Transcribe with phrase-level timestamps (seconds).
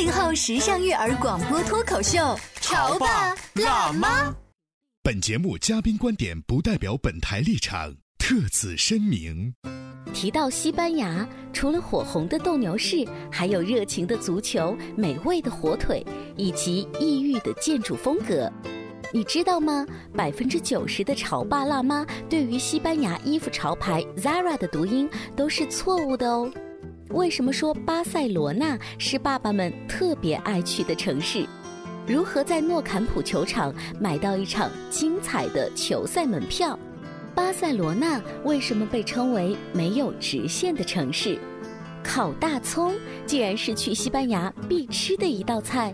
[0.00, 4.34] 八零后时尚育儿广播脱口秀，潮爸辣妈。
[5.02, 9.52] 本节目嘉宾观点不代表本台立场，特此声明。
[10.14, 16.02] 提到西班牙，除了火红的斗牛士，还有热情的足球、美味的火腿
[16.34, 18.50] 以及异域的建筑风格。
[19.12, 19.86] 你知道吗？
[20.16, 26.50] 百分之九十的潮爸辣妈对于西班牙衣服潮牌 Zara 的读音都是错误的哦。
[27.12, 31.44] 为什么说巴塞罗那是爸爸们特别爱去的城市？
[32.06, 36.78] 如何在诺坎普球场买到一场精彩的球赛门票？
[37.34, 41.36] 巴塞罗那为什么被称为没有直线的城市？
[42.02, 42.94] 烤大葱
[43.26, 45.92] 竟然是去西班牙必吃的一道菜。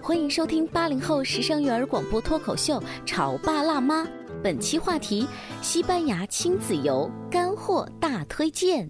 [0.00, 4.04] 欢迎收听八零后时尚育儿广播脱口秀《潮爸辣妈》，
[4.40, 5.26] 本期话题：
[5.60, 8.88] 西班牙亲子游干货大推荐。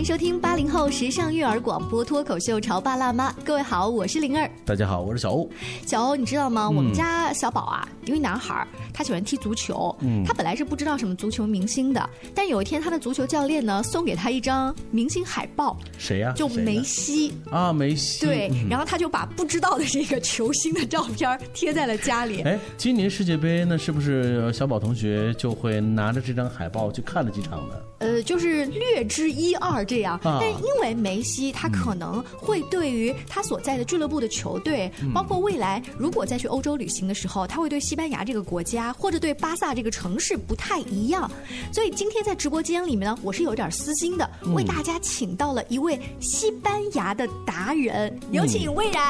[0.00, 4.50] 迎收听八零后时尚育儿广播脱口秀《潮爸辣妈》，各位好，我是灵儿。
[4.64, 5.50] 大家好，我是小欧。
[5.86, 6.70] 小欧，你知道吗？
[6.70, 9.94] 我们家小宝啊，因为男孩儿，他喜欢踢足球。
[10.00, 15.76] 嗯，他本来是不知道什么足球明星的，但有一天他的足球教练呢送给他一张明星海报。
[15.98, 16.32] 谁呀？
[16.34, 18.24] 就梅西啊，梅西。
[18.24, 22.40] 对，然后他就把不知道的这个球星的照片贴在了家里。
[22.40, 27.74] 哎，今年世界杯那是不是小宝同学就会拿着这张海报去看了几场呢？
[27.98, 41.28] 呃，就是略知一二这样，但因为梅西他可能会对于他所在的俱乐部的球队，包括未来如果再去欧洲旅行的时候，他会对西班牙这个国家或者对巴萨这个城市不太一样，
[41.72, 49.02] 所以今天在直播间里面呢，我是有点私心的，为大家请到了一位西班牙的达人，有请魏然。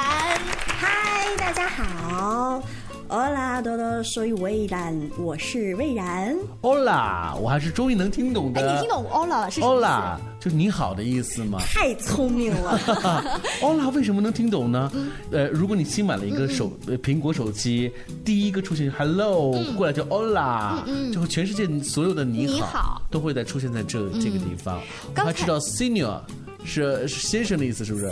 [0.67, 2.63] 嗨，大家好。
[3.11, 6.33] Hola，多多说魏然，我是魏然。
[6.63, 8.61] Hola，我还是终于能听懂的。
[8.61, 11.59] 哎，你听懂 Hola 是 Hola，就是你好的意思吗？
[11.61, 12.79] 太聪明了。
[13.61, 14.93] Hola 为什么能听懂呢？
[15.33, 17.91] 呃，如果你新买了一个手呃苹果手机，
[18.25, 20.79] 第一个出现 Hello，过来就 Hola，
[21.13, 24.81] 就全世界所有的你好都会在出现在这这个地方。
[25.17, 26.21] 我还知道 Senior
[26.65, 28.11] 是先生的意思，是不是啊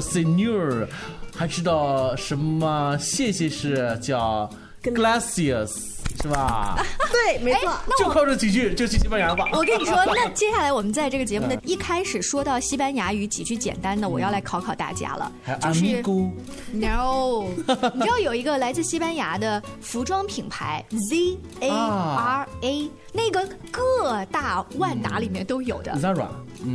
[0.00, 0.86] ，Senior。
[1.34, 2.96] 还知道什么？
[2.98, 4.48] 谢谢是叫
[4.94, 5.72] Glacius，
[6.20, 6.84] 是吧？
[7.12, 7.72] 对，没错。
[7.98, 9.46] 就靠这几句就去西班牙吧。
[9.52, 15.32] 我跟你说，那 接下来我们在这个节目的一开始说到西班牙语几句简单的，我要来考考大家了。
[15.60, 16.02] 就是
[16.72, 17.44] No，
[17.94, 26.28] 你知道有一个来自西班牙的服装品牌 Z A R A，那个各大万达里面都有的 Zara。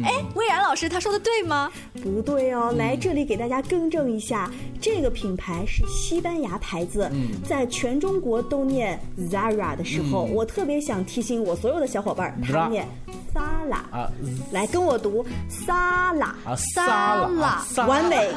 [0.05, 1.69] 哎，魏然老师，他说的对吗？
[2.03, 7.11] 不对哦，来这里给大家更正一下，这个品牌是西班牙牌子，
[7.43, 12.85] 在全中国都念 Zara 的时候，我特别想提醒我所有的小伙伴，他念。
[13.33, 14.11] 萨拉啊，
[14.51, 18.29] 来跟我读沙拉啊，沙拉完美，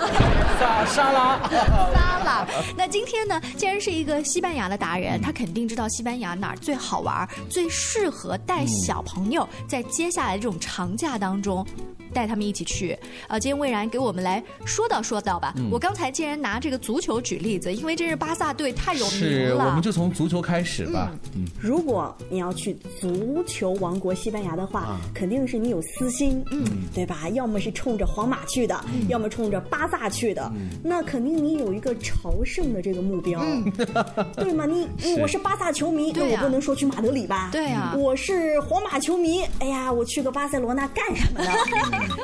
[0.60, 2.47] 沙沙拉萨拉。
[2.78, 11.66] 那今天呢，既然是一个西班牙的达人，他肯定知道西班牙哪儿最好玩，最适合带小朋友在接下来这种长假当中。
[12.14, 15.52] 带他们一起去，啊，今天魏然给我们来说道说道吧。
[15.70, 21.12] 我刚才竟然拿这个足球举例子，因为这是巴萨队太有名了，是，我们就从足球开始吧。
[21.34, 26.64] 嗯，如果你要去足球王国西班牙的话，肯定是你有私心，嗯，
[26.94, 27.28] 对吧？
[27.31, 30.52] 要么是冲着皇马去的，要么冲着巴萨去的，
[30.82, 33.44] 那肯定你有一个朝圣的这个目标，
[34.37, 34.64] 对吗？
[34.66, 34.88] 你
[35.19, 37.49] 我是巴萨球迷，那我不能说去马德里吧？
[37.50, 41.50] 对呀，我是皇马球迷，哎呀，我去个巴塞罗那干什么呢？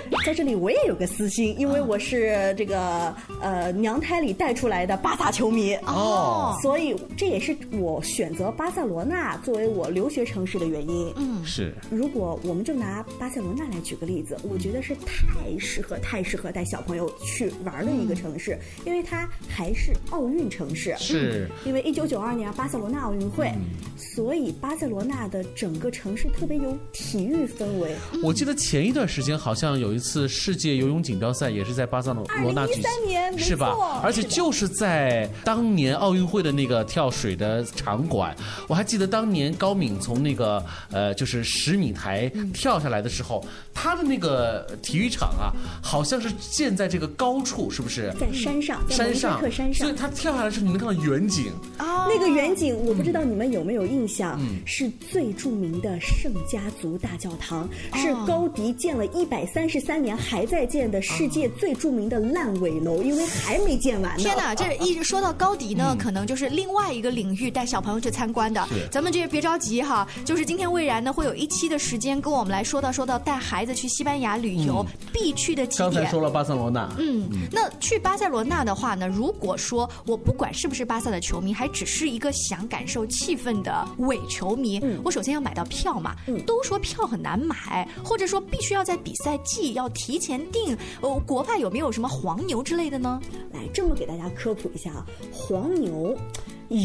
[0.27, 11.13] 在这里我也有个私心，因为我是这个呃娘胎里带出来的巴萨球迷哦，所以这也是我选择巴塞罗那作为我留学城市的原因。
[11.17, 11.75] 嗯，是。
[11.91, 20.95] 如果我们就拿巴塞罗那来举个例子，我觉得是太适合、太适合带小朋友去玩的一个城市，因为它还是奥运城市。
[20.99, 21.49] 是。
[21.65, 23.51] 因为一九九二年巴塞罗那奥运会，
[23.97, 27.95] 所以巴塞罗那的整个城市特别有体育氛围。
[28.23, 33.75] 我记得前一段时间好像有一次世界游泳锦标赛也是在巴塞罗那举行，是吧？
[34.03, 38.35] 而且就是在当年奥运会的那个跳水的场馆，
[38.69, 43.45] 我还记得当年高敏从那个呃就是十米台跳下来的时候，
[43.75, 45.53] 他的那个体育场啊，
[45.83, 48.13] 好像是建在这个高处，是不是？
[48.19, 51.53] 在山上，山上，山上，所以他跳下来的时候，你能看到远景。
[51.79, 64.23] 哦，那个远景，我不知道你们有没有印象，是最著名的圣家族大教堂，是高迪建了一百三十三年还在建的世界最著名的烂尾楼，因为还没建完呢。
[64.23, 68.67] 天哪，这 一直说到高迪呢，可能就是另外一个领域带小朋友去参观的。
[68.91, 75.91] 咱们这别着急哈，就是今天魏然呢会有一期的时间跟我们来说到说到带孩子去西班牙旅游必去的几点。
[75.91, 86.15] 刚才说了巴塞罗那，嗯，那去巴塞罗那的话呢，如果说我不管是不是巴萨的球迷，还只是一个想感受气氛的伪球迷，我首先要买到票嘛。
[86.47, 90.77] 都说票很难买，或者说必须要在比赛季要提前订。
[91.01, 93.21] 呃，国外有没有什么黄牛之类的呢？
[93.53, 96.17] 来，这么给大家科普一下啊，黄牛。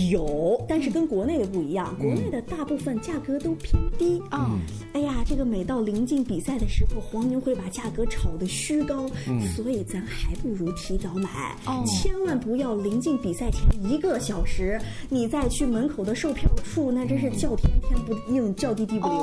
[0.10, 4.60] 有，但是跟国内的不一样，国内的大部分价格都偏低啊。
[4.94, 9.08] 哎呀，这个每到临近比赛的时候，黄牛会把价格炒得虚高，
[9.56, 19.16] 所以咱还不如提早买，哦千万不要临近比赛前一个小时，你再去门口的售票处，那真是叫天天不应，叫地地不灵。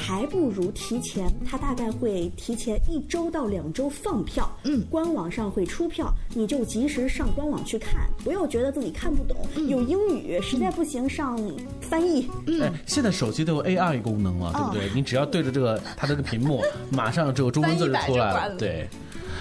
[0.00, 9.36] 还不如提前，他大概会提前一周到两周放票，嗯，官网上会出票，你就及时上官网去看，不要觉得自己看不懂，
[9.68, 9.80] 有。
[9.90, 11.36] 英语实在不行，上
[11.80, 12.30] 翻译。
[12.60, 14.88] 哎，现在手机都有 AI 功能了，对不对？
[14.94, 18.54] 你只要对着这个它这个屏幕，马上这个中文字就出来了。
[18.56, 18.88] 对，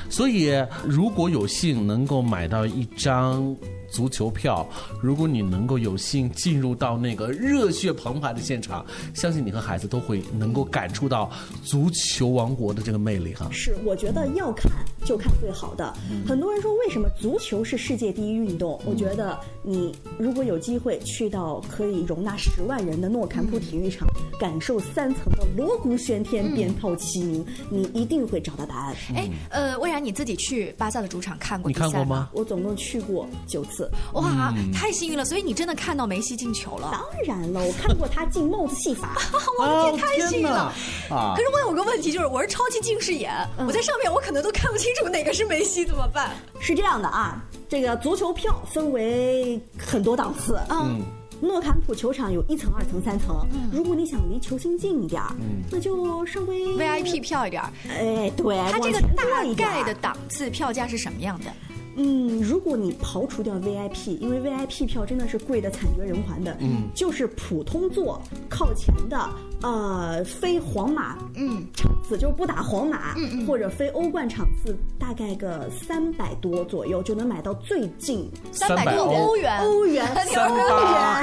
[0.10, 0.52] 所以
[0.84, 3.56] 如果有幸能够买到一张。
[3.92, 4.68] 足球票，
[5.02, 11.30] 如果你能够有幸进入到那个热血澎湃的现场，相信你和孩子都会能够感触到
[11.64, 13.48] 足球王国的这个魅力哈。
[13.52, 14.72] 是，我觉得要看
[15.06, 15.94] 就看最好的。
[16.28, 18.80] 很多人说为什么足球是世界第一运动？
[18.86, 24.08] 我觉得你如果有机会去到可以容纳十万人的诺坎普体育场，
[24.40, 28.96] 感受三层的锣鼓喧天、鞭炮齐鸣，你一定会找到答案。
[29.16, 31.70] 哎，呃，魏然你自己去巴萨的主场看过？
[31.70, 32.30] 你看过吗？
[32.34, 33.79] 我总共去过九次。
[34.14, 35.24] 哇，太幸运了！
[35.26, 36.90] 所以你真的看到梅西进球了？
[36.92, 39.16] 当然了，我看过他进帽子戏法。
[39.60, 40.74] 我的天，太幸运了！
[41.10, 41.34] 啊！
[41.36, 46.32] 可是我有个问题，就是我是超级近视眼，我在上面我可能都看不清楚哪个是梅西，怎么办？
[46.60, 50.60] 是这样的啊，这个足球票分为很多档次。
[50.70, 51.02] 嗯，
[51.42, 53.46] 诺坎普球场有一层、二层、三层。
[53.52, 57.62] 嗯，如果你想离球星近一点，嗯，那就稍微 VIP 票一点。
[57.88, 59.24] 哎，对，它这个大
[59.56, 61.52] 概的档次票价是什么样的？
[61.96, 69.18] 嗯，如果你刨除掉 VIP，因为 VIP 票真的是贵的惨绝人寰的，嗯，就是普通座靠前的，
[69.62, 71.66] 呃，非皇马嗯。
[71.76, 80.06] 场次，就是不打皇马，嗯嗯，或者非欧冠场次，大概个三百多左右就能买到最近三百多欧元，欧元。
[80.34, 80.74] 三八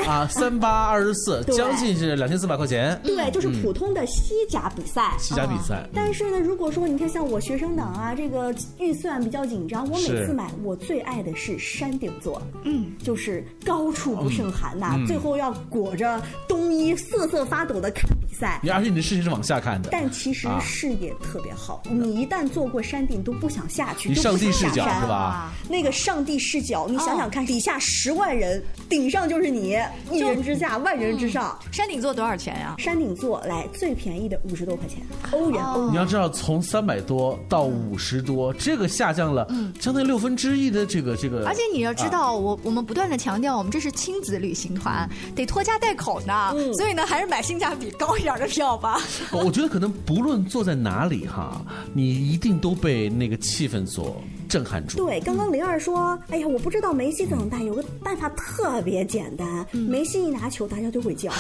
[0.06, 2.99] 啊，三八二十四， 将近是两千四百块钱。
[3.03, 5.89] 对，就是普通的西甲比赛，西甲比赛。
[5.93, 10.50] 但是呢，如果说你看像我学生党啊，这个预算比较紧张，我每次买。
[10.62, 18.60] 我最爱的是山顶座，嗯，就是高处不胜寒呐，最后要裹着冬衣瑟瑟发抖的看比赛。
[18.72, 21.82] 而且你的视线是往下看的，但其实视野特别好。
[21.90, 25.52] 你一旦坐过山顶，都不想下去，你上帝视角是吧？
[25.69, 29.78] 那个上帝视角，你想想看，底下十万人，顶上就是你，
[30.10, 31.56] 一人之下，万人之上。
[31.72, 32.74] 山顶座多少钱呀？
[32.78, 34.98] 山顶座来最便宜的五十多块钱
[35.32, 35.62] 欧元。
[35.90, 39.46] 你要知道，从三百多到五十多，这个下降了
[39.78, 40.56] 将近六分之。
[40.56, 48.99] 一的这个这个，而且你要知道，我我们不断的强调，我们这是亲子旅行团，得拖家带口呢，所以呢，还是买性价比高一点的票吧。
[49.31, 54.21] 我觉得可能不论坐在哪里哈，你一定都被那个气氛所。
[54.48, 54.96] 震撼住。
[54.98, 61.32] 对，刚刚灵儿说：“哎呀，我不知道梅西怎么办，有个办法特别简单，梅西一拿球，大家就会叫，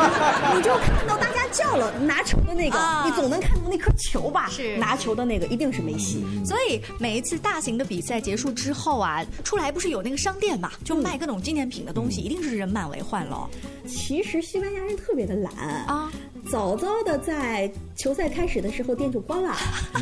[0.54, 4.48] 你就看到大家叫了，拿球的那个，你总能看到那颗球吧？
[4.50, 6.24] 是拿球的那个一定是梅西。
[6.44, 13.48] 所以每一次大型的比赛结束之后啊，出来不是有那个商店嘛，就卖各种纪念品的东西，一定是人满为患了。
[13.86, 16.10] 其实西班牙人特别的懒啊。”
[16.50, 19.54] 早早的在球赛开始的时候店就关了，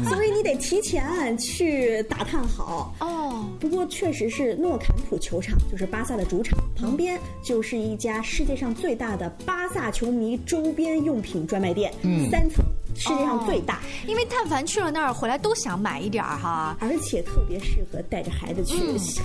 [0.09, 2.95] 所以你得提前去打探好。
[3.01, 11.93] 哦，不过确实是诺坎普球场，就是巴萨的主场，旁边就是一家世界上最大的巴萨球迷周边用品专卖店，
[12.31, 12.63] 三层。
[12.95, 18.77] 世界上最大，因为但凡去了那儿回来都想买一点儿哈，而且特别适合带着孩子去，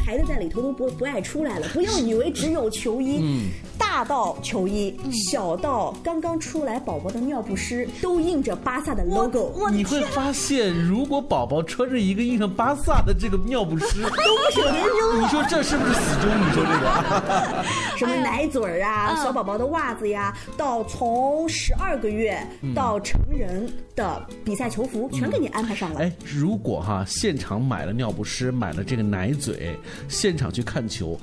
[0.05, 1.67] 孩子在里头都不不爱出来了。
[1.73, 9.51] 不要以为只有球衣，大到球衣，小到刚刚出来宝宝的尿不湿，都印着巴萨的 logo。
[9.71, 15.21] 你会发现，如果宝宝穿着一个印上巴萨的这个尿不湿， 都不舍得扔。
[15.21, 16.29] 你说这是不是死忠？
[16.29, 17.65] 你说这个，
[17.97, 22.38] 什么奶嘴儿啊，小宝宝的袜子呀，到从十二个月
[22.73, 23.59] 到成人。
[23.96, 26.00] 的比赛球服全给你安排上了。
[26.00, 31.20] 哎，如果哈现场买了尿不湿，买了这个奶嘴，现场去看球，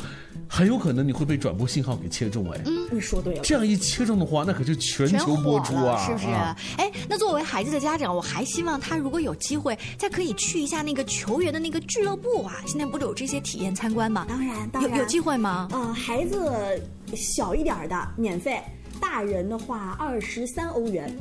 [0.49, 2.50] 很有可能你会被转播信号给切中。
[2.50, 3.40] 哎，嗯，你说对了。
[3.43, 6.26] 这样一切中的话，那可是全球播出啊，是不是？
[6.26, 12.62] 哎，那作为孩子的家长，我还希望他如果有机会，再可以去一下那个球员的那个俱乐部啊。
[12.66, 14.26] 现在不是有这些体验参观吗？
[14.28, 15.69] 当然，当然有有机会吗？
[15.73, 16.81] 呃，孩子
[17.14, 18.61] 小一点的免费，
[19.00, 21.14] 大人的话二十三欧元。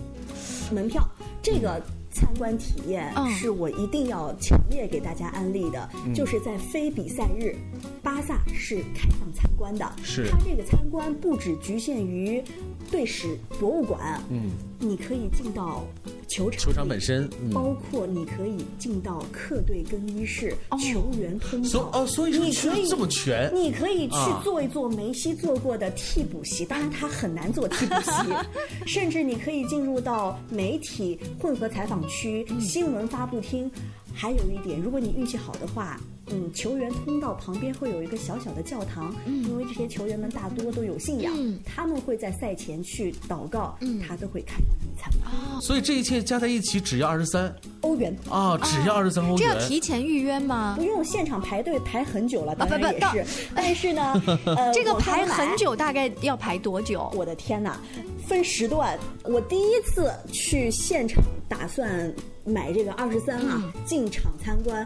[0.74, 1.08] 门票，
[1.44, 1.80] 这个
[2.12, 7.56] 参观体验是我一定要强烈给大家安利的，就是在非比赛日，
[8.02, 9.90] 巴萨是开放参观的。
[10.02, 12.44] 是，它这个参观不只局限于
[12.90, 15.84] 队史博物馆，嗯，你可以进到。
[16.28, 28.12] 球场，球场本身，包括你可以进到客队更衣室、球员通道，哦，所以你可以这么全，你可以去做一做梅西做过的替补席，当然他很难做替补席，
[28.92, 33.70] 甚至你可以进入到媒体混合采访区、新闻发布厅。
[34.18, 41.32] 还有一点，如果你运气好的话，嗯，球员通道旁边会有一个小小的教堂，因为这些球员们大多都有信仰，
[41.64, 43.78] 他们会在赛前去祷告，
[44.08, 45.62] 他都会开放你参观。
[45.62, 49.38] 所以这一切加在一起只要二十三欧元啊，只要二十三欧元。
[49.38, 50.76] 这要提前预约吗？
[50.78, 53.48] 不用，现场排队排很久了，当然也是。
[53.54, 54.20] 但是呢，
[54.74, 57.12] 这个排很久，大概要排多久？
[57.16, 57.80] 我的天哪，
[58.28, 58.98] 分时段。
[59.24, 62.12] 我第一次去现场打算。
[62.48, 64.86] 买这个二十三啊，进场参观，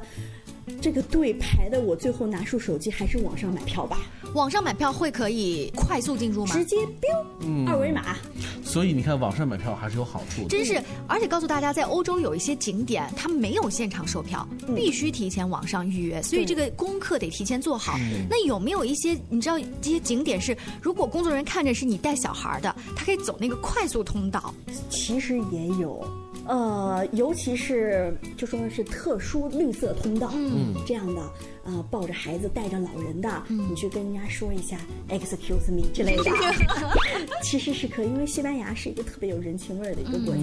[0.81, 3.99] 这个队排的，我最后拿出手机还是网上买票吧。
[4.35, 6.53] 网上买票会可以快速进入吗？
[6.53, 8.15] 直接 biu，二维码。
[8.69, 10.47] 所以你看，网上买票还是有好处的。
[10.47, 17.97] 真是，而且告诉大家，在欧洲有一些景点，它没有现场售票，必须提前网上预约，所以这个功课得提前做好。
[18.29, 24.53] 那有没有一些你知道这些景点是，如果工作人员看着是你带小孩的，他可以走那个快速通道？
[24.87, 26.05] 其实也有。
[26.45, 31.21] 呃，尤其是就说是特殊绿色通道，嗯，这样的，
[31.69, 34.75] 呃，抱着孩子带着老人的，你去跟人家说一下
[35.09, 36.23] “excuse me” 之类的，
[37.43, 40.41] 其实是可以，因为西班牙是一个特别有人情味儿的一个国家，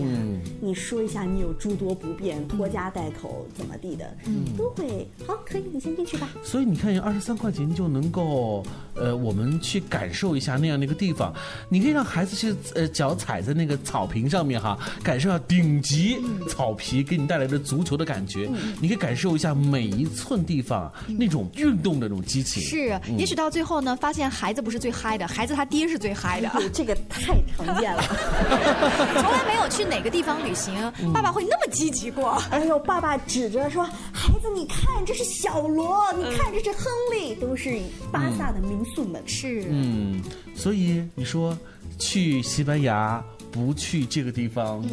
[0.61, 4.16] 你说一下你有诸多不便，拖家带口怎么地的，
[4.56, 6.30] 都会好，可以，你先进去吧。
[6.45, 8.62] 所以你看，二十三块钱就能够，
[8.95, 11.35] 呃，我们去感受一下那样的一个地方，
[11.68, 16.16] 你可以让孩子去，呃，脚踩在那个草坪上面哈，感受下顶级。
[16.49, 18.49] 草皮给你带来的足球的感觉，
[18.80, 22.62] 你可以感受一下每一寸地方那种运动的那种激情。
[22.62, 26.50] 是，也许到最后呢，发现孩子不是最嗨的，孩子他爹是最嗨的。
[26.73, 28.02] 这个太常见了，
[29.20, 30.75] 从来没有去哪个地方旅行，
[31.12, 32.42] 爸爸会那么积极过。
[32.50, 37.78] 哎呦，爸爸指着说：“孩子，你看，这是小罗，你看，这是亨利，都是
[38.12, 40.23] 巴萨的民宿们。”是，嗯，
[40.54, 41.56] 所以你说
[41.99, 43.23] 去西班牙。
[43.50, 44.84] 不去这个地方，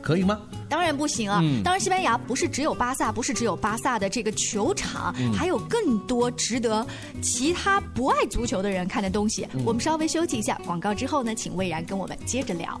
[0.00, 0.40] 可以吗？
[0.68, 1.40] 当然不行啊！
[1.62, 6.84] 当然，西班牙不是只有巴萨，不是只有巴萨的这个球场，还有更多值得
[7.22, 9.46] 其他不爱足球的人看的东西。
[9.64, 12.80] 我们稍微休息一下，广告之后呢，请魏然跟我们接着聊。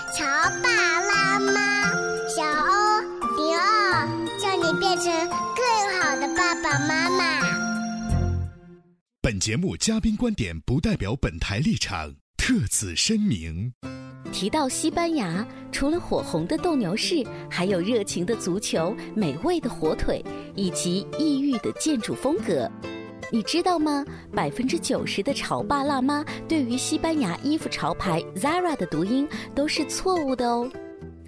[0.13, 0.25] 乔
[0.61, 1.89] 爸拉妈
[2.27, 3.01] 小欧
[3.37, 4.05] 迪奥
[4.37, 5.05] 叫你变成
[5.55, 7.41] 更好的爸爸妈妈。
[9.21, 13.71] 本节目嘉宾观点不代表本台立场特此声明。
[14.33, 20.23] 提到西班牙除了火红的斗牛士还有热情的足球美味的火腿
[20.55, 22.69] 以及异域的建筑风格
[23.33, 24.05] 你知道吗？
[24.35, 30.69] 百分之九十的潮爸辣妈对于西班牙衣服潮牌 Zara 的读音都是错误的哦。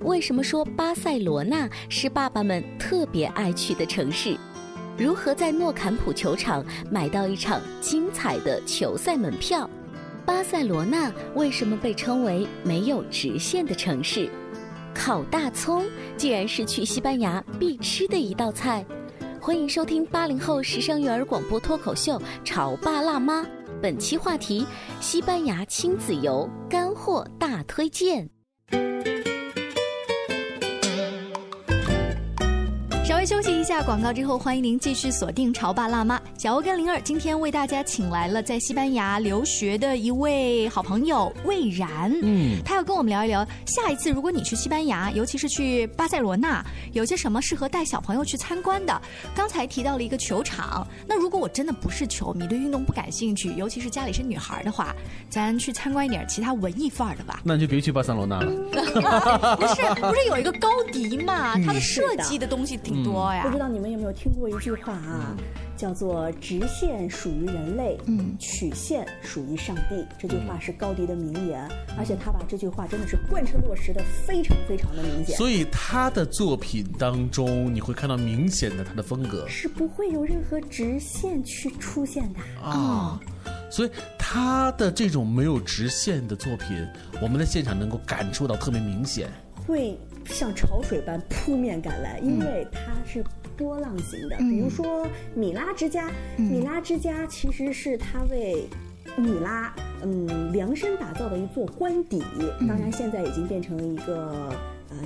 [0.01, 4.35] 为什么说巴塞罗那是爸爸们特别爱去的城市？
[4.97, 9.69] 如何在诺坎普球场买到一场精彩的球赛门票？
[10.25, 14.29] 巴塞罗那为什么被称为没有直线的城市？
[14.93, 15.85] 烤大葱
[16.17, 18.85] 竟然是去西班牙必吃的一道菜。
[19.45, 22.13] 欢迎收听八零后时尚育儿广播脱口秀
[22.45, 23.41] 《潮爸辣妈》，
[23.81, 24.65] 本期话题：
[25.01, 28.29] 西班牙亲子游干货大推荐。
[33.63, 36.17] 一下广告之后，欢迎您继续锁定《潮爸辣妈》。
[36.37, 49.01] 小欧跟灵儿今天为大家请来了在西班牙留学的一位好朋友魏然，嗯，他要跟我们聊一聊，下一次如果你去西班牙，尤其是去巴塞罗那，有些什么适合带小朋友去参观的。
[49.33, 54.93] 刚才提到了一个球场，那如果我真的不是球迷，对运动不感兴趣，尤其是家里是女孩的话，
[55.29, 57.39] 咱去参观一点其他文艺范儿的吧。
[57.45, 58.51] 那你就别去巴塞罗那了。
[59.55, 61.57] 不是，不是有一个高迪嘛？
[61.65, 63.01] 它的设计的东西挺。
[63.03, 63.49] 多呀！
[63.51, 65.37] 不知道你们有没有听过一句话啊，
[65.77, 70.03] 叫做“直线属于人类，嗯，曲线属于上帝”。
[70.17, 75.37] 这句话是高迪的名言，而且他把这句话真的是贯彻落实的非常非常的明显。
[75.37, 83.19] 所以他的作品当中，你会看到明显的他的风格是不会有任何直线去出现的啊。
[83.69, 86.83] 所以他的这种没有直线的作品，
[87.21, 89.29] 我们在现场能够感受到特别明显。
[89.67, 89.95] 会。
[90.25, 93.21] 像潮水般扑面赶来，因为他是
[93.57, 94.37] 波浪形的。
[94.37, 98.67] 比如说米拉之家，米拉之家其实是他为
[99.17, 102.21] 米拉嗯量身打造的一座官邸，
[102.67, 104.51] 当然现在已经变成了一个。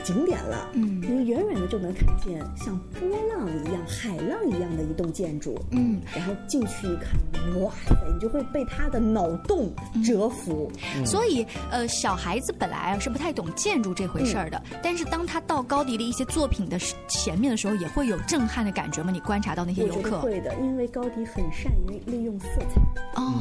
[0.04, 9.74] 景点了，嗯，你远远的就能看见像波浪一样、海浪一样的一栋建筑，嗯，然后进去一看，哇塞，你就会被他的脑洞
[10.06, 10.72] 折服。
[11.06, 16.78] 所以，呃，小孩子本来啊是不太懂建筑这回事儿的，但是当他到高迪的一些作品的
[17.08, 19.12] 前面的时候，也会有震撼的感觉吗？
[19.12, 20.20] 你观察到那些游客。
[20.20, 23.22] 会的，因为高迪很善于利用色彩。
[23.22, 23.34] 哦。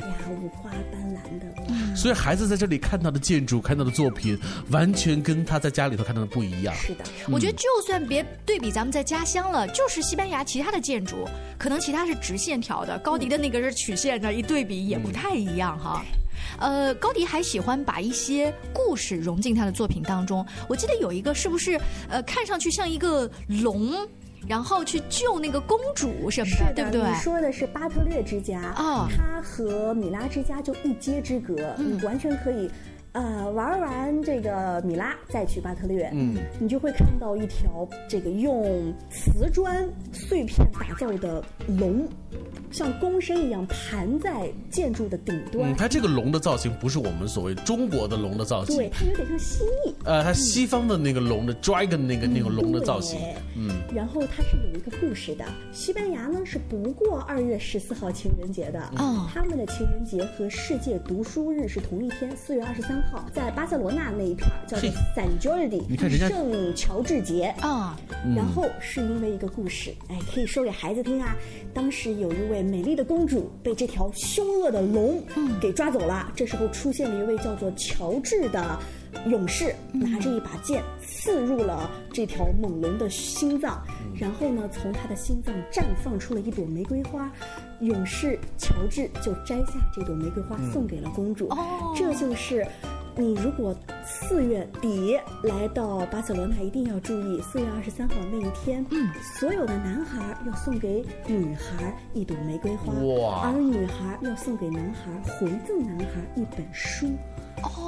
[0.00, 4.38] 呀，五花斑斓的，所以孩子在这里看到的建筑、看到的作品，
[4.70, 6.74] 完全跟他在家里头看到的不一样。
[6.74, 11.18] 是的，我觉得就算别对比咱们在家乡了，就是西班牙其他的建筑，
[11.56, 16.04] 可能其他是直线条的，高迪的那个是曲线的，一对比也不太一样哈。
[16.58, 20.44] 呃，高迪还喜欢把一些故事融进他的作品当中。
[20.68, 23.30] 我记得有一个是不是呃，看上去像一个
[23.62, 23.94] 龙？
[24.46, 27.02] 然后去救那个公主什么的，对不对？
[27.02, 32.70] 你说的是巴特略之家啊，他和米拉之家就一街之隔，你完全可以，
[33.12, 42.06] 呃，玩完这个米拉再去巴特略，嗯，你就会看到一条这个用瓷砖碎片打造的龙。
[42.70, 45.74] 像弓身一样盘在建筑的顶端。
[45.76, 49.92] 它这个龙的造型不是我们所谓中国的龙的造型，对，它有点像蜥蜴。
[50.04, 53.18] 呃，它西方的那个龙的 dragon 那个那个龙的造型。
[53.56, 53.70] 嗯。
[53.94, 55.44] 然后它是有一个故事的。
[55.72, 58.80] 西班牙呢是不过二月十四号情人节的。
[58.98, 59.26] 哦。
[59.32, 67.98] 他们的情人节和世界读书日是同一天，四月二十三号，在巴塞罗那那一片叫做 San Jordi，你看人家圣乔治节啊。
[68.36, 71.36] 然后是因为一个故事，哎，可以说给孩子听啊。
[71.72, 72.58] 当时有一位。
[72.62, 75.22] 美丽的公主被这条凶恶的龙
[75.60, 76.30] 给抓走了。
[76.36, 78.78] 这时候出现了一位叫做乔治的
[79.26, 83.82] 勇士，拿着一把剑刺入了这条猛龙的心脏，
[84.14, 87.30] 然后呢，从他的心脏绽放出了一朵玫瑰花。
[87.80, 91.48] 勇士乔治就摘下这朵玫瑰花送给了公主。
[91.96, 92.66] 这就是。
[93.20, 107.08] 你如果四月底来到巴塞罗那，一定要注意四月二十三号那一天，嗯，所有的男孩要送给女孩一朵玫瑰花，哇，而女孩要送给男孩回赠男孩一本书。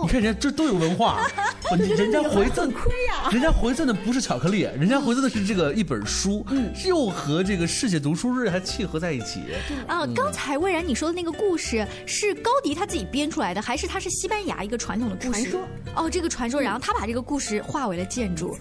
[0.02, 1.26] 你看人家这都有文化，
[1.76, 6.44] 人家回赠亏呀， 人家回赠的不是巧克力，人家回赠的是这个一本书，
[6.86, 9.40] 又和这个世界读书日还契合在一起。
[9.86, 15.30] 啊，刚才魏然你说的那个故事是高迪他自己编出来的，还是他是西班牙一个传统的故事？
[15.30, 15.60] 传说。
[15.94, 18.56] 哦，这个传说，然后他把这个故事化为了建筑，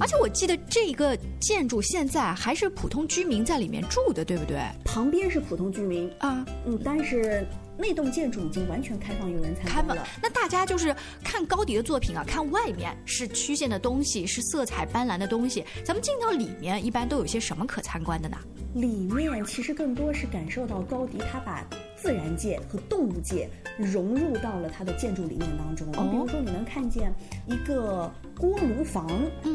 [0.00, 4.58] 而且我记得这个建筑现在还是普通居民在里面住的，对不对？
[4.84, 6.10] 旁边是普通居民。
[6.18, 7.46] 啊，嗯，但是。
[7.76, 10.06] 那栋建筑已经完全开放有人参观了。
[10.22, 15.64] 那大家就是看高迪的作品啊，看外面是曲线的东西，是色彩斑斓的东西。
[15.84, 18.36] 咱们进到里面，一般都有些什么可参观的呢？
[18.74, 21.64] 里面其实更多是感受到高迪他把
[21.96, 25.86] 自然界和动物界融入到了他的建筑理念当中。
[25.92, 27.12] 你，比如说你能看见
[27.46, 29.08] 一个锅炉房，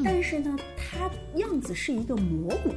[0.06, 2.74] 但是呢，它样子是一个蘑菇。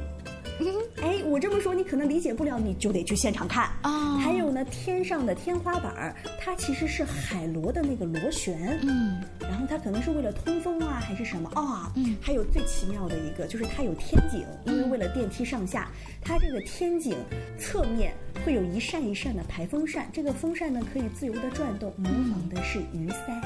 [1.01, 4.17] 哎，我这么说你可能理解不了，你就得去现场看啊。
[4.17, 11.91] 还有呢，天上的天花板它其实是海螺的那个螺旋，嗯，然后它可能是为了通风啊，还是什么啊？
[11.95, 15.89] 嗯，还有最奇妙的一个就是它有天井，因为为了电梯上下，
[16.21, 17.17] 它这个天井
[17.57, 18.13] 侧面
[18.45, 23.41] 会有一扇一扇的排风扇，这个风扇呢可以自由的转动，模仿的是鱼鳃。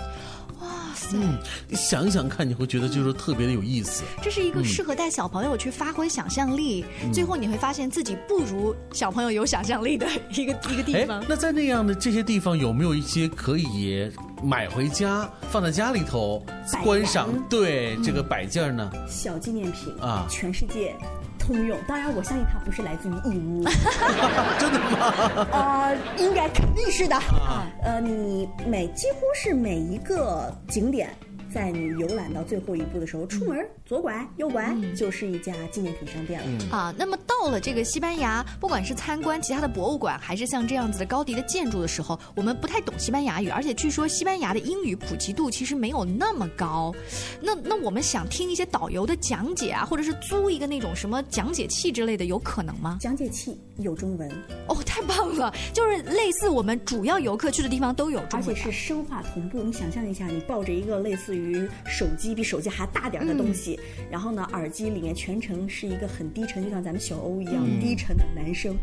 [0.87, 1.17] 哇塞！
[1.17, 1.37] 嗯，
[1.75, 4.03] 想想看，你会觉得就是特别的有意思。
[4.21, 11.23] 这是一个适合带小朋友去发挥想象力，最后你会发现自己不如小朋友有想象力的一个一个地方。
[11.27, 14.09] 那在那样的这些地方，有没有一些可以
[14.41, 16.41] 买回家放在家里头
[16.83, 17.29] 观赏？
[17.49, 18.89] 对，这个摆件呢？
[19.09, 20.95] 小纪念品啊，全世界。
[21.47, 23.63] 通用，当然我相信它不是来自于义乌，
[24.59, 25.47] 真的吗？
[25.51, 27.17] 啊，应该肯定是的。
[27.81, 31.09] 呃，你每几乎是每一个景点。
[31.53, 36.93] 在你游览到最后一步的时候，出门左拐右拐就是一家纪念品商店了啊。
[36.97, 46.93] 那么到了这个西班牙，不管是参观其他的博物馆，还是像这样子的高迪的建筑的时候，我们不太懂西班牙语，而且据说西班牙的英语普及度其实没有那么高。
[47.41, 52.97] 那那我们想听一些导游的讲解啊，或者是租一个那种什么讲解器之类的，有可能吗？
[52.99, 54.29] 讲解器有中文
[54.67, 55.53] 哦，太棒了！
[55.73, 59.63] 就是类似我们主要游客去的地方都有中文，而且是声画同步。
[59.63, 61.67] 你想象一下，你抱着一个类似于。
[61.85, 63.79] 手机比手机还大点的东西，
[64.11, 68.75] 然后呢，耳机里面全程是一个很低沉，就像咱们小欧一样低沉的男声。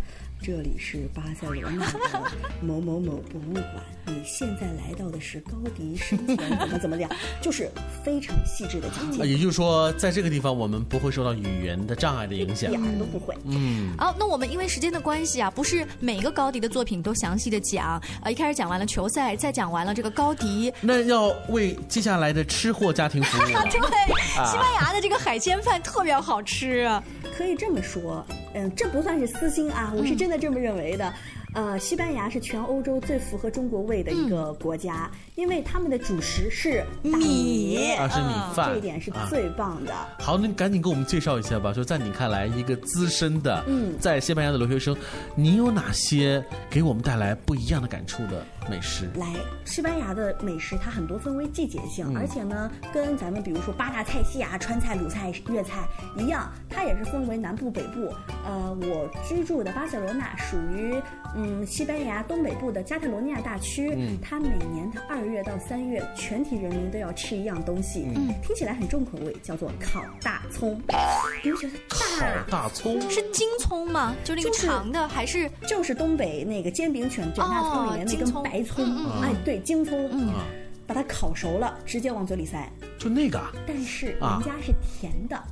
[0.47, 2.31] 这里是巴塞罗那的
[2.61, 3.67] 某某某博物馆，
[4.05, 7.71] 你现在来到的是高迪生前怎么怎么样，就是
[8.05, 9.27] 非常细致的讲解。
[9.27, 13.35] 也就是说，在这个地方我们不会受到语言的障碍的影响，一点都不会。
[13.47, 13.95] 嗯。
[13.97, 17.99] 好，那我们因为时间的关系啊，不是每个高迪的作品都详细的讲。
[18.23, 23.41] 呃，一开始讲完了球赛，再讲完了这个高迪，那要为接下来的吃货家庭服务。
[23.49, 23.51] 对，
[24.45, 26.87] 西班牙的这个海鲜饭特别好吃。
[27.35, 28.23] 可以这么说，
[28.55, 31.13] 嗯，这不算是私心啊，我是真的这么认为的。
[31.55, 39.95] 呃，西班牙是全欧洲最符合中国胃的一个国家，因为他们的主食是米，啊是米饭，这一点是最棒的。
[40.19, 41.73] 好，那赶紧给我们介绍一下吧。
[41.73, 44.97] 说在你看来，一个资深的嗯，在西班牙的留学生，
[45.37, 49.09] 你有哪些给我们带来不一样的感触的美食？
[49.17, 49.27] 来，
[49.65, 58.13] 西班牙的美食它很多分为季节性，而且呢，跟咱们比如说八大菜系啊，川菜、鲁菜、粤菜一样，它也是分为南部、北部。
[58.45, 61.01] 呃，我居住的巴塞罗那属于。
[61.37, 68.07] 嗯，西班牙东北部的加泰罗尼亚大区，它每年的二月到三月，全体人民都要吃一样东西，
[68.41, 70.81] 听起来很重口味，叫做烤大葱。
[71.43, 74.15] 你们觉得大大葱是金葱吗？
[74.23, 78.85] 就那个长的，还是就是东北那个煎饼卷卷大葱里面那根白葱？
[79.23, 80.09] 哎，对，京葱。
[80.13, 80.33] 嗯，
[80.87, 82.71] 把它烤熟了，直接往嘴里塞。
[82.99, 83.41] 就那个？
[83.67, 85.43] 但是人家是甜的。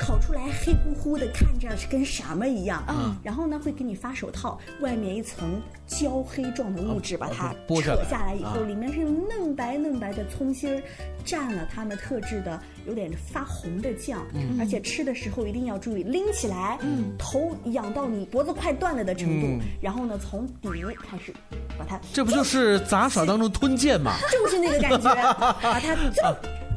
[0.00, 2.82] 烤出来黑乎乎的，看着是跟什么一样。
[2.88, 10.82] 嗯，然后呢，会给你发手套，外面一层焦黑状的物质把它扯下来以后，里面是嫩白嫩白的葱心儿，
[11.24, 14.26] 蘸了他们特制的有点发红的酱。
[14.34, 20.70] 嗯，而且吃的时候一定要注意拎起来，嗯，头仰到你脖子快断了的程度，然后呢，从底
[21.06, 21.32] 开始
[21.78, 22.00] 把它。
[22.12, 24.14] 这不就是杂耍当中吞剑吗？
[24.32, 25.14] 就是那个感觉，
[25.60, 25.96] 把它。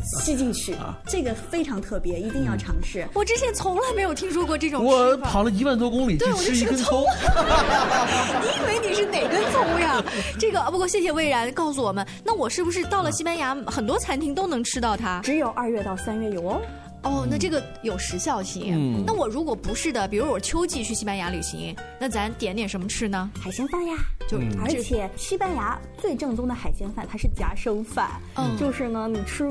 [0.03, 0.75] 吸进去，
[1.07, 3.07] 这个非常特别，一定要尝试。
[3.13, 4.83] 我之前从来没有听说过这种。
[4.83, 7.03] 我跑了一万多公里去吃一根葱。
[8.41, 10.03] 你以为你是哪根葱呀？
[10.39, 15.21] 这个不过谢谢魏然告诉我们，那我是不是到了西班牙很多餐厅都能吃到它？
[15.21, 16.61] 只有二月到三月有哦。
[17.03, 18.73] 哦，那这个有时效性。
[18.73, 23.29] 嗯，那我如果不是的，比如我秋季去西班牙旅行，那咱点点什么吃呢？
[23.39, 23.93] 海鲜饭呀，
[24.27, 28.09] 就而且西班牙最正宗的海鲜饭，它是夹生饭。
[28.35, 29.45] 嗯，就是呢，你吃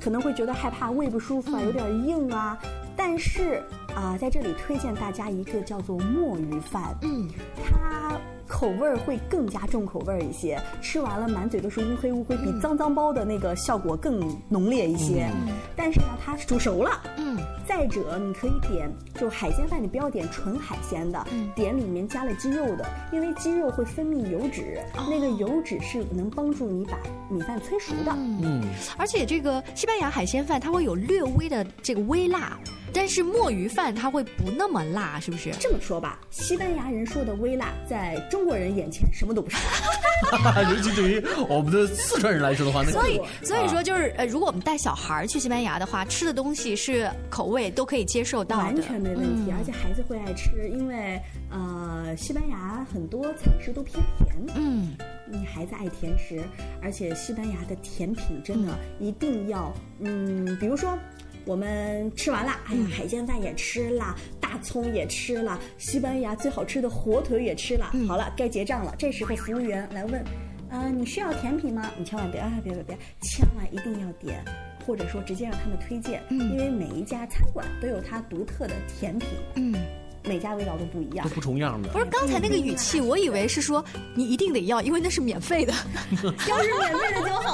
[0.00, 2.58] 可能会觉得害怕，胃不舒服啊，有点硬啊。
[2.96, 3.62] 但是
[3.94, 6.96] 啊，在这里推荐大家一个叫做墨鱼饭。
[7.02, 7.28] 嗯，
[7.62, 8.13] 它。
[8.54, 15.28] 口味儿会更加重口味儿一些，吃完了满嘴都是乌黑乌黑，比脏脏包的那个效果更浓烈一些。
[15.74, 17.02] 但是呢，它煮熟了。
[17.16, 17.36] 嗯。
[17.66, 18.88] 再者，你可以点
[19.18, 24.78] 就海鲜饭，你不要点纯海鲜的，点里面加了鸡肉的，因为鸡肉会分泌油脂，
[25.10, 26.96] 那个油脂是能帮助你把
[27.28, 28.12] 米饭催熟的。
[28.14, 28.62] 嗯。
[28.96, 32.56] 而且这个西班牙海鲜饭它会有略微的这个微辣。
[32.94, 35.50] 但是墨鱼饭它会不那么辣，是不是？
[35.58, 39.56] 这么说吧，西班牙人说的微辣，在中国人眼前什么都不是。
[40.70, 56.42] 尤其对于我们的四川人来说的话，那所以所以说就是呃，如果我们带小孩去西班牙的话，吃的东西是口味都可以接受到的，完全没问题，而且孩子会爱吃，因为呃，西班牙很多菜式都偏甜，嗯，你孩子爱甜食，
[56.80, 60.96] 而且西班牙的甜品真的一定要，嗯，比如说。
[61.44, 67.92] 我们吃完了，哎呀，海鲜饭也吃了，大葱也吃了，西班牙最好吃的火腿也吃了。
[68.08, 68.94] 好了，该结账了。
[68.98, 70.24] 这时候服务员来问，
[70.70, 71.90] 呃，你需要甜品吗？
[71.98, 74.44] 你千万别啊，别别别，千万一定要点，
[74.86, 79.28] 或者说直接让他们推荐，因为每一家餐馆都有它独特的甜品。
[79.56, 79.74] 嗯。
[80.26, 81.90] 每家味道都不一样，都不重样的。
[81.90, 85.74] 不是刚才那个语气，我以为是说你一定得要，因为那是免费的。
[86.48, 87.53] 要是免费的就好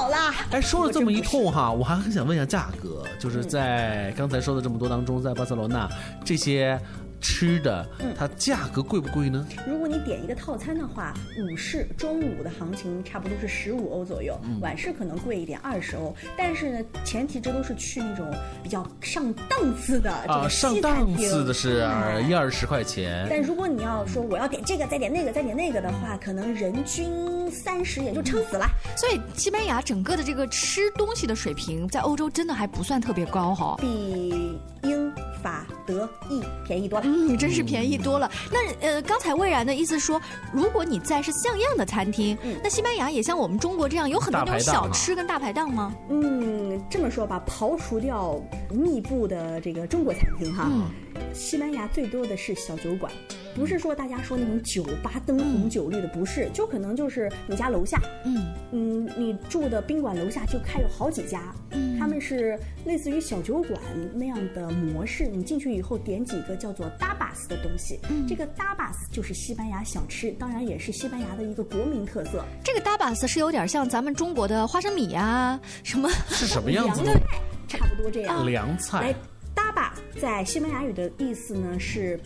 [0.51, 5.89] 哎，说了这么一通哈，我还很想问一下价格，就是在刚才说的这么多当中，在巴塞罗那
[6.23, 6.79] 这些。
[7.21, 9.47] 吃的，它价格贵不贵呢？
[9.67, 16.13] 如果你点一个套餐的话，午市中午的行情差不多是十五欧左右，晚市可能贵一点，二十欧。
[16.35, 18.25] 但是呢，前提这都是去那种
[18.63, 21.87] 比较上档次的啊，上档次的是
[22.27, 23.27] 一二十块钱。
[23.29, 28.65] 但如果你要说我要点这个，再点那个，再点那个的话，可能人均三十也就撑死了。
[28.97, 35.11] 所以西班牙整个的这个吃东西的水平，在欧洲真的还不算特别高哈，比英。
[35.41, 38.31] 法德意便宜多了，嗯，真是便宜多了。
[38.51, 40.21] 那呃，刚才魏然的意思说，
[40.53, 45.93] 如果你在是像样的餐厅，那西班牙也像我们中国这样有很多那种小吃跟大排档吗？
[46.09, 50.69] 嗯，这么说吧，刨除掉密布的这个中国餐厅哈，
[51.33, 53.11] 西班牙最多的是小酒馆。
[53.53, 63.77] 不是说大家说那种酒吧灯红酒绿的，不是，就可能就是你家楼下，嗯嗯，你住的宾馆楼下就开有好几家，嗯，他们是类似于小酒馆
[64.13, 65.27] 那样的模式。
[65.27, 72.45] 你进去以后点几个叫做 dabas 的东西，这个 dabas 就是西班牙小吃，当然也是西班牙的一个国民特色。
[72.63, 77.01] 这个 dabas 是有点像咱们中国的花生米啊，什么是什么样子？
[77.03, 77.21] 凉菜，
[77.67, 78.45] 差不多这样。
[78.49, 79.01] 凉菜。
[79.01, 79.15] 来
[79.55, 82.19] ，dabas 在西班牙语的意思呢是。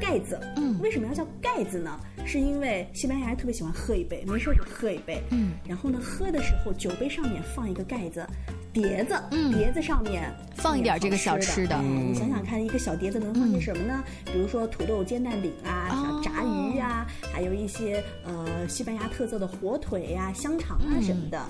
[0.00, 1.98] 盖子，嗯，为什么要叫盖子呢？
[2.24, 8.24] 是因为西班牙人特别喜欢喝一杯，没事就喝一杯，嗯，然后呢，喝的时候酒杯上面放一个盖子。
[8.72, 9.20] 碟子，
[9.52, 11.76] 碟子上面放一点这个小吃的。
[11.82, 14.04] 你想想看，一个小碟子能放些什么呢？
[14.32, 21.40] 比如说土豆煎蛋饼啊，小炸鱼啊，还有一些呃西班牙特色的火腿呀、香肠啊什么的。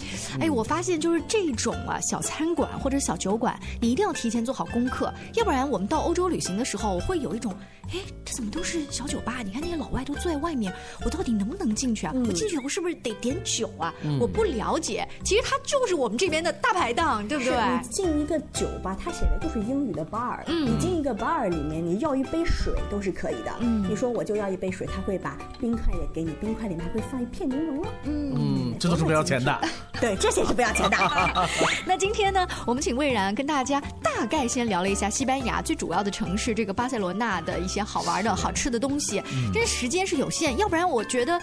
[0.40, 7.54] 哎，我发现就是这种啊小餐馆或者小酒馆，你一定要提前做好功课，要不然我们到欧洲旅行的时候，我会有一种，
[7.92, 9.42] 哎，这怎么都是小酒吧？
[9.44, 10.72] 你看那些老外都坐在外面，
[11.04, 12.12] 我到底能不能进去啊？
[12.14, 13.94] 我进去我是不是得点酒啊？
[14.20, 17.20] 我不了解，其实它就是我们这边的大排档。
[17.28, 17.52] 对不对？
[17.52, 20.42] 你进一个酒吧，它写的就是英语的 bar。
[20.46, 23.52] 嗯，你进一个 bar 里面，你要一杯水都是可以的。
[23.60, 27.88] 嗯，你说我就要一杯水，他会把冰块也给你，冰块里面还会放一片柠檬哦。
[28.04, 29.60] 嗯，这都是不要钱的。
[30.00, 30.96] 对，这些是不要钱的。
[31.86, 39.22] 那今天呢，我们请魏然跟大家大概先聊了一下西班牙最主要的城市这个巴塞罗那的一些好玩的好吃的东西。
[39.52, 41.40] 这时间是有限，要不然我觉得。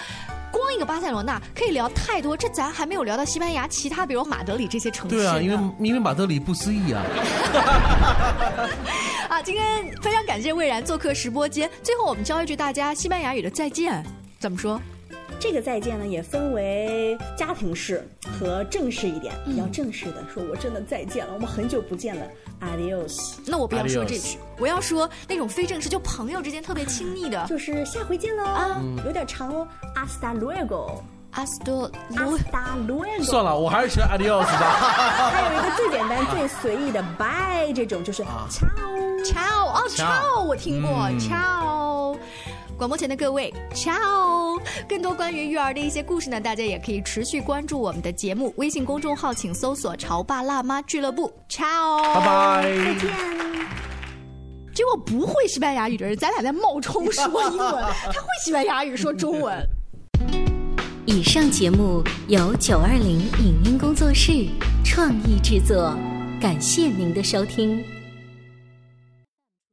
[0.52, 5.16] 光一个巴塞罗那可以聊太多，这咱还没有聊到西班牙其他，比如马德里这些城市。
[5.16, 7.04] 对啊，因为因为马德里不思议啊。
[9.30, 11.70] 啊，今天非常感谢魏然做客直播间。
[11.84, 14.04] 最后我们教一句大家西班牙语的再见，
[14.40, 14.82] 怎么说？
[15.39, 18.08] 这个再见呢，也分为家庭式
[18.39, 19.34] 和正式一点。
[19.45, 22.26] 比较正式的，说我真的再见了，我们很久不见了
[22.62, 23.36] ，Adios。
[23.45, 28.43] 那我不要说这句，我要说那种非正式，就朋友之间特别亲密的，就是下回见喽。
[28.43, 31.02] 啊，有点长哦，Hasta luego。
[33.21, 34.71] 算了，我还是学 Adios 吧。
[35.30, 41.87] 还有一个最简单、最随意的 Bye，这种就是 Ciao，Ciao，哦，Ciao，我听过，Ciao。
[42.78, 44.62] 广播前的各位，ciao！
[44.88, 52.13] 更多关于育儿的一些故事呢，大家也可以持续关注我们的节目微信公众号，请搜索“潮爸辣妈俱乐部 ”，ciao！
[52.13, 53.10] 拜拜，再见。
[54.76, 59.68] 结果不会西班牙语的人，咱俩在冒充说英文，他会西班牙语说中文。
[61.08, 64.46] 以上节目由九二零影音工作室
[64.86, 65.98] 创意制作，
[66.40, 67.84] 感谢您的收听。